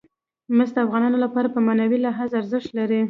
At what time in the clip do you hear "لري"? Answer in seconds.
2.79-2.99